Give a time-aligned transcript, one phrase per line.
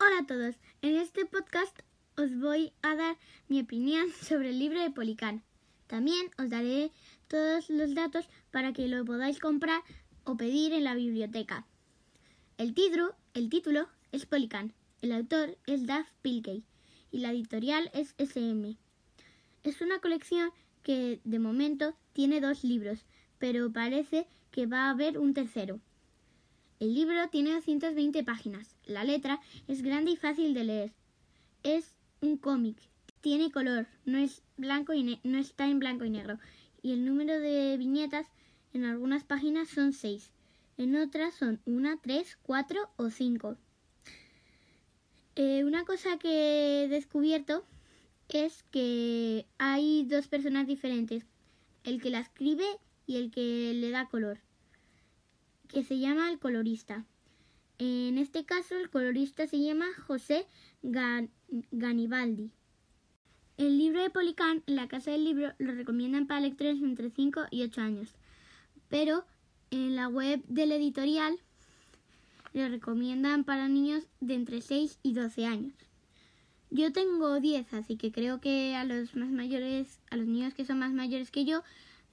[0.00, 1.76] Hola a todos, en este podcast
[2.16, 3.16] os voy a dar
[3.48, 5.42] mi opinión sobre el libro de Policán.
[5.88, 6.92] También os daré
[7.26, 9.82] todos los datos para que lo podáis comprar
[10.22, 11.66] o pedir en la biblioteca.
[12.58, 14.72] El título, el título es Policán,
[15.02, 16.62] el autor es Duff Pilkey
[17.10, 18.76] y la editorial es SM.
[19.64, 20.52] Es una colección
[20.84, 23.04] que de momento tiene dos libros,
[23.40, 25.80] pero parece que va a haber un tercero.
[26.80, 28.76] El libro tiene 220 páginas.
[28.86, 30.92] La letra es grande y fácil de leer.
[31.64, 32.76] Es un cómic.
[33.20, 36.38] Tiene color, no es blanco y no está en blanco y negro.
[36.80, 38.28] Y el número de viñetas
[38.72, 40.30] en algunas páginas son 6.
[40.76, 43.56] En otras son 1, 3, 4 o 5.
[45.34, 47.64] Eh, una cosa que he descubierto
[48.28, 51.26] es que hay dos personas diferentes,
[51.82, 52.66] el que la escribe
[53.04, 54.38] y el que le da color
[55.68, 57.04] que se llama el colorista.
[57.78, 60.46] En este caso, el colorista se llama José
[60.82, 62.50] Ganibaldi.
[63.56, 67.62] El libro de Policán, la casa del libro, lo recomiendan para lectores entre 5 y
[67.62, 68.14] 8 años.
[68.88, 69.24] Pero
[69.70, 71.38] en la web del editorial
[72.52, 75.74] lo recomiendan para niños de entre 6 y 12 años.
[76.70, 80.64] Yo tengo 10, así que creo que a los más mayores, a los niños que
[80.64, 81.62] son más mayores que yo,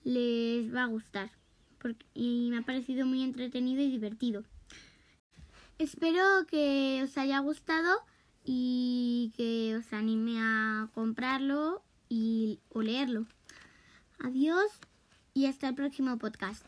[0.03, 1.31] les va a gustar
[2.13, 4.43] y me ha parecido muy entretenido y divertido.
[5.77, 7.97] Espero que os haya gustado
[8.43, 13.25] y que os anime a comprarlo y o leerlo.
[14.19, 14.71] Adiós
[15.33, 16.65] y hasta el próximo podcast.